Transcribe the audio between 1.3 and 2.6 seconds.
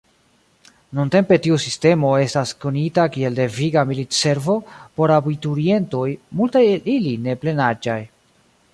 tiu sistemo estas